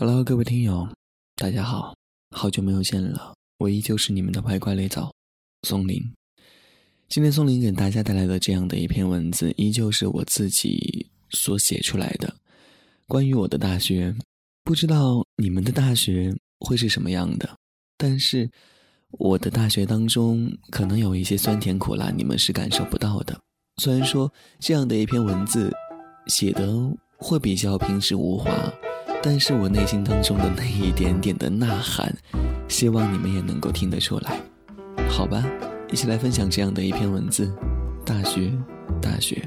[0.00, 0.88] Hello，各位听友，
[1.34, 1.92] 大家好，
[2.30, 5.12] 好久没有见了，我依旧是你们的歪瓜裂枣，
[5.66, 6.00] 松林。
[7.08, 12.32] 今天松林给大家带来的这样的一篇文字，依旧是我自己所写出来的，
[13.08, 14.14] 关于我的大学。
[14.62, 17.56] 不知道你们的大学会是什么样的，
[17.96, 18.48] 但是
[19.10, 23.36] 我的大学当中可能有一些酸甜苦辣，你们是感受不到的。
[23.82, 25.74] 虽然说这样的一篇文字
[26.28, 26.72] 写的
[27.16, 28.48] 会比较平实无华。
[29.22, 32.14] 但是我内心当中的那一点点的呐喊，
[32.68, 34.40] 希望你们也能够听得出来，
[35.08, 35.44] 好吧？
[35.90, 37.52] 一起来分享这样的一篇文字：
[38.04, 38.52] 大学，
[39.00, 39.46] 大学。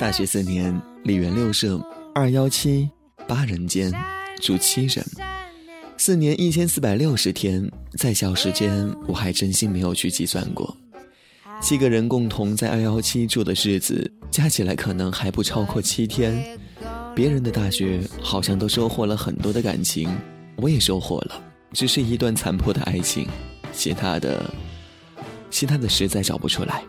[0.00, 1.78] 大学四年，李园六舍，
[2.14, 2.88] 二幺七
[3.28, 3.92] 八人间，
[4.40, 5.04] 住七人。
[5.98, 10.74] 四年一千四百六十天，在校时间我还真心没有去计算过。
[11.60, 16.58] 七个人共同在二幺七住的日子，加起来可能还不超过七天。
[17.14, 20.08] 别人的大学好像都收获了很多的感情，
[20.56, 21.38] 我也收获了，
[21.74, 23.28] 只是一段残破的爱情。
[23.70, 24.50] 其他的，
[25.50, 26.82] 其他的实在找不出来。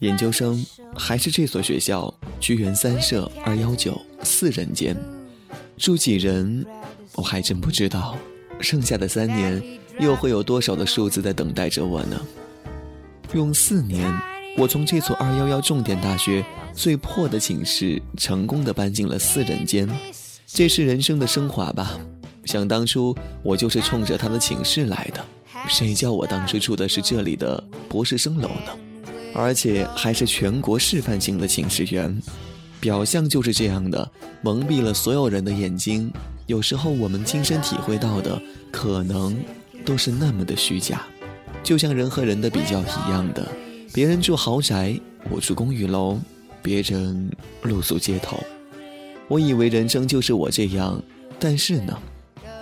[0.00, 0.64] 研究生
[0.96, 4.96] 还是这所学校，居园三舍二幺九四人间，
[5.76, 6.64] 住几人
[7.14, 8.16] 我还真不知道。
[8.60, 9.62] 剩下的三年
[9.98, 12.20] 又会有多少的数字在等待着我呢？
[13.34, 14.10] 用四年，
[14.56, 19.88] 我从这所二幺幺重点大学最破的寝室，成功的搬进了四人间，
[20.46, 21.98] 这是人生的升华吧。
[22.50, 25.24] 想当初，我就是冲着他的寝室来的，
[25.68, 28.76] 谁叫我当初住的是这里的博士生楼呢？
[29.32, 32.20] 而且还是全国示范性的寝室园，
[32.80, 34.10] 表象就是这样的，
[34.42, 36.12] 蒙蔽了所有人的眼睛。
[36.46, 39.40] 有时候我们亲身体会到的，可能
[39.84, 41.06] 都是那么的虚假，
[41.62, 43.46] 就像人和人的比较一样的，
[43.92, 44.98] 别人住豪宅，
[45.30, 46.18] 我住公寓楼，
[46.60, 47.30] 别人
[47.62, 48.42] 露宿街头。
[49.28, 51.00] 我以为人生就是我这样，
[51.38, 51.96] 但是呢？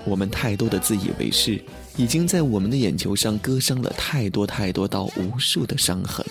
[0.05, 1.63] 我们太多的自以为是，
[1.97, 6.25] 已经在我们的眼球上割伤了太多太多到无数的伤痕，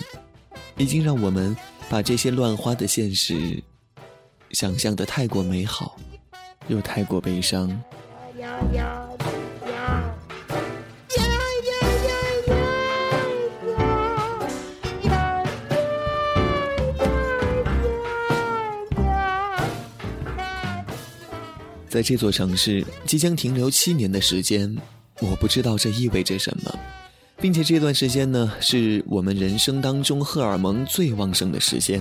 [0.76, 1.56] 已经让我们
[1.88, 3.62] 把这些乱花的现实
[4.50, 5.96] 想象的太过美好，
[6.68, 7.68] 又太过悲伤。
[21.98, 24.72] 在这座城市即将停留七年的时间，
[25.18, 26.72] 我不知道这意味着什么，
[27.40, 32.00] 并且这段时间呢，是我们人生当中荷尔蒙最旺盛的时间。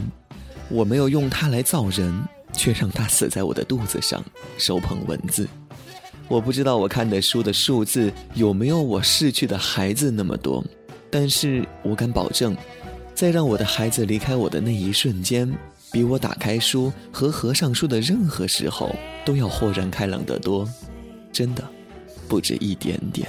[0.69, 2.13] 我没有用它来造人，
[2.53, 4.23] 却让它死在我的肚子上，
[4.59, 5.47] 手捧文字。
[6.27, 10.63] 我不知道我看的书的数字有没有我逝去的孩子那么多，
[11.09, 12.55] 但是我敢保证，
[13.15, 15.51] 在让我的孩子离开我的那一瞬间。
[15.91, 18.93] 比我打开书和合上书的任何时候
[19.25, 20.67] 都要豁然开朗得多，
[21.31, 21.63] 真的，
[22.27, 23.27] 不止一点点。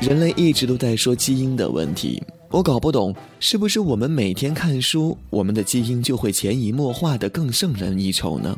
[0.00, 8.54] 人类一直都在说基因的问题，我搞不懂，是不是我们每天看书，我们的基因就会潜移默化的更胜人一筹呢？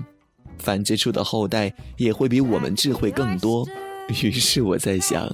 [0.59, 3.65] 繁殖出的后代也会比我们智慧更多。
[4.23, 5.31] 于是我在想。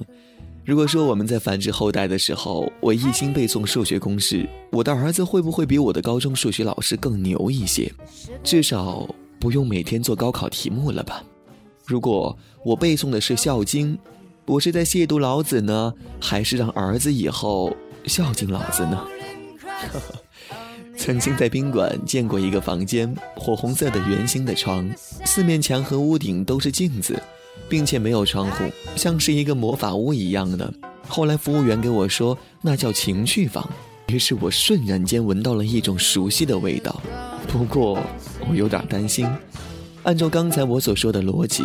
[0.65, 7.91] 如果说我们在繁殖后代的时候，我一心背诵数学公式，我的儿子会不会比我的高中数学老师更牛一些？
[8.43, 9.07] 至少
[9.39, 11.21] 不用每天做高考题目了吧？
[11.85, 13.93] 如果我背诵的是《孝经》，
[14.45, 17.75] 我是在亵渎老子呢，还是让儿子以后
[18.05, 19.05] 孝敬老子呢？
[20.95, 24.89] 曾经在宾馆见过一个房间，火红色的圆形的床，
[25.25, 27.21] 四面墙和屋顶都是镜子。
[27.69, 28.65] 并且没有窗户，
[28.95, 30.73] 像是一个魔法屋一样的。
[31.07, 33.67] 后来服务员给我说，那叫情趣房。
[34.07, 37.01] 于是我瞬然间闻到了一种熟悉的味道。
[37.47, 37.99] 不过
[38.47, 39.27] 我有点担心，
[40.03, 41.63] 按照刚才我所说的逻辑，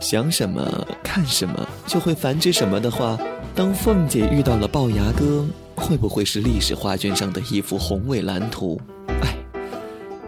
[0.00, 3.18] 想什么看什么就会繁殖什么的话，
[3.54, 5.44] 当凤姐遇到了龅牙哥，
[5.74, 8.80] 会不会是历史画卷上的一幅宏伟蓝图？
[9.22, 9.36] 哎，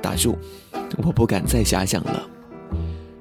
[0.02, 0.36] 打住，
[0.98, 2.35] 我不敢再瞎想了。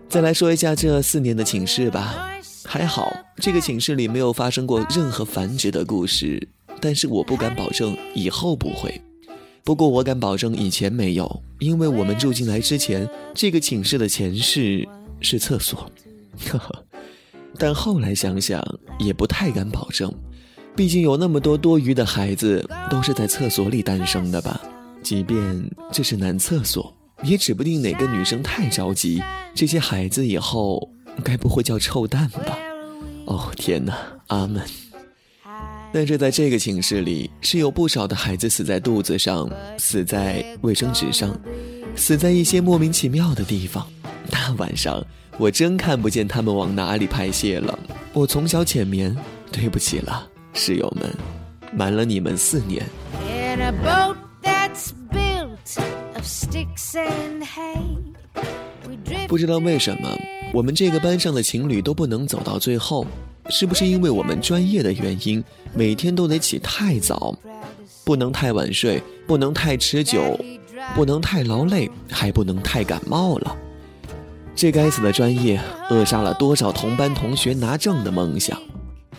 [0.10, 2.30] 再来说一下这四年的寝室吧，
[2.63, 6.48] 还好这个寝室里没有发生过任何繁殖的故事，
[6.80, 9.02] 但是我不敢保证以后不会。
[9.63, 14.88] 不过我敢保证以前没有，因为我们住进来之前，这个寝室的前室
[15.19, 15.90] 是厕所。
[16.48, 16.86] 呵呵，
[17.58, 18.63] 但后来想想
[19.00, 20.13] 也不太敢保证，
[20.75, 24.62] 毕竟有那么多多余的孩子都是在厕所里诞生的吧。
[25.01, 29.21] 即便这是男厕所，也指不定哪个女生太着急，
[29.53, 30.91] 这些孩子以后
[31.23, 32.57] 该不会叫臭蛋吧？
[33.25, 33.97] 哦天哪，
[34.27, 34.62] 阿门。
[35.94, 41.33] 但是在这个寝室里，是有不少的孩子死在肚子上，死在卫生纸上，
[41.95, 43.88] 死在一些莫名其妙的地方。
[44.29, 45.01] 大晚上，
[45.38, 47.79] 我真看不见他们往哪里排泄了。
[48.12, 49.15] 我从小浅眠，
[49.51, 51.09] 对不起了，室友们，
[51.71, 52.85] 瞒了你们四年。
[59.28, 60.10] 不知道为什么，
[60.54, 63.06] 我们这个班上的情侣都不能走到最后。
[63.48, 65.44] 是不是因为我们专业的原因，
[65.76, 67.38] 每天都得起太早，
[68.04, 70.36] 不能太晚睡，不能太持久，
[70.96, 73.56] 不能太劳累，还不能太感冒了？
[74.56, 75.62] 这该死的专业
[75.92, 78.60] 扼杀了多少同班同学拿证的梦想。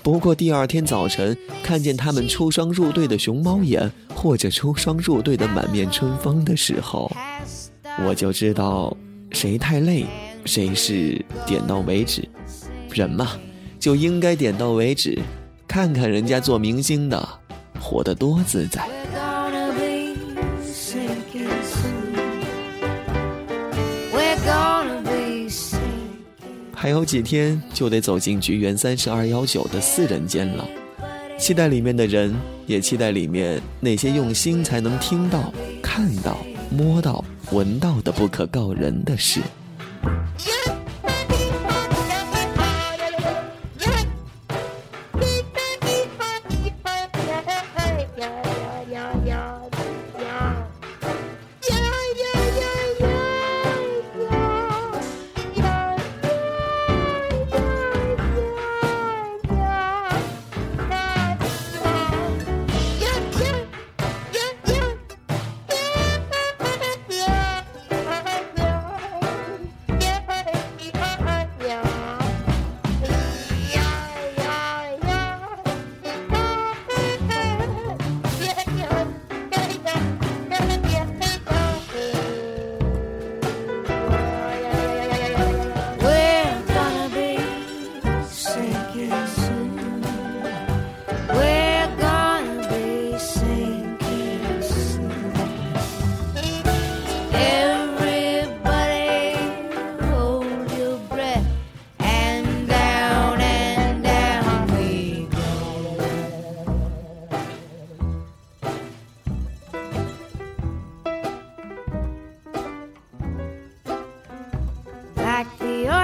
[0.07, 7.11] 不过第二天早晨看见他们出双入对的熊猫眼，或者出双入对的满面春风的时候，
[8.07, 8.97] 我就知道
[9.33, 10.07] 谁太累，
[10.45, 12.23] 谁是点到为止。
[12.93, 13.33] 人嘛。
[13.81, 15.19] 就应该点到为止，
[15.67, 17.29] 看看人家做明星的，
[17.81, 18.89] 活得多自在。
[26.79, 30.69] 还有几天就得走进菊园三十二幺九的四人间了，
[31.39, 32.37] 期待里面的人，
[32.67, 35.51] 也期待里面那些用心才能听到、
[35.83, 36.37] 看到、
[36.71, 39.41] 摸到、闻到的不可告人的事。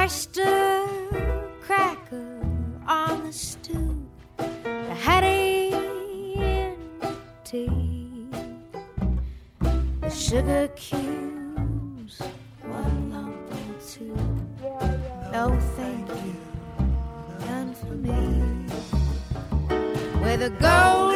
[0.03, 0.85] oyster
[1.61, 2.41] cracker
[2.89, 4.05] on the stew,
[4.37, 5.73] the hattie
[6.35, 6.77] in
[7.45, 8.27] tea,
[10.01, 12.21] the sugar cubes,
[12.63, 14.17] one lump and two.
[15.31, 16.37] No thank you,
[17.47, 18.19] none for me.
[20.21, 21.12] Where the gold.